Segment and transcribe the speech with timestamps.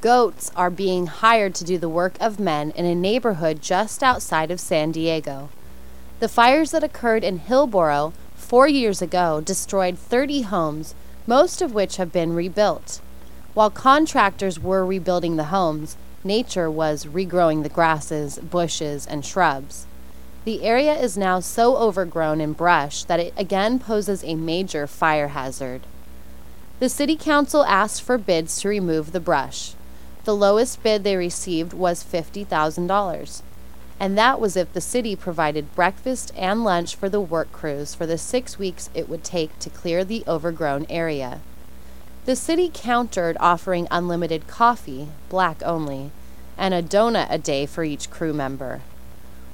[0.00, 4.52] Goats are being hired to do the work of men in a neighborhood just outside
[4.52, 5.48] of San Diego.
[6.20, 10.94] The fires that occurred in Hillboro four years ago destroyed 30 homes,
[11.26, 13.00] most of which have been rebuilt.
[13.54, 19.88] While contractors were rebuilding the homes, nature was regrowing the grasses, bushes, and shrubs.
[20.44, 25.28] The area is now so overgrown in brush that it again poses a major fire
[25.28, 25.80] hazard.
[26.82, 29.74] The City Council asked for bids to remove the brush.
[30.24, 33.42] The lowest bid they received was $50,000.
[34.00, 38.04] And that was if the city provided breakfast and lunch for the work crews for
[38.04, 41.40] the six weeks it would take to clear the overgrown area.
[42.24, 46.10] The city countered offering unlimited coffee, black only,
[46.58, 48.80] and a donut a day for each crew member.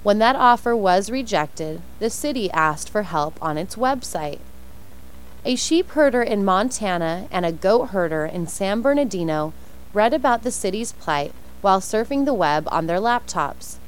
[0.03, 4.39] When that offer was rejected, the city asked for help on its website.
[5.48, 9.55] A sheep herder in Montana and a goat herder in San Bernardino
[9.95, 13.79] read about the city's plight while surfing the web on their laptops.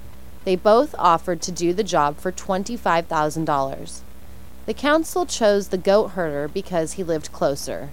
[0.44, 4.00] They both offered to do the job for $25,000.
[4.64, 7.90] The council chose the goat herder because he lived closer.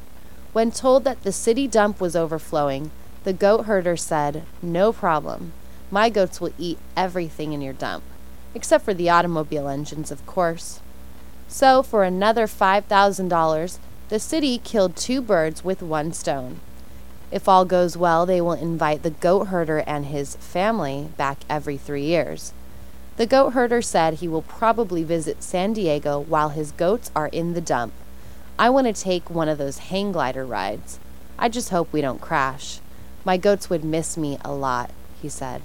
[0.54, 2.92] When told that the city dump was overflowing,
[3.26, 5.52] the goat herder said, No problem.
[5.92, 8.06] My goats will eat everything in your dump,
[8.56, 10.80] except for the automobile engines, of course.
[11.48, 16.60] So, for another $5,000, the city killed two birds with one stone.
[17.32, 21.78] If all goes well, they will invite the goat herder and his family back every
[21.78, 22.54] three years.
[23.18, 27.54] The goat herder said he will probably visit San Diego while his goats are in
[27.54, 27.94] the dump.
[28.60, 31.00] I want to take one of those hang glider rides.
[31.38, 32.80] I just hope we don't crash.
[33.26, 35.62] My goats would miss me a lot, he said.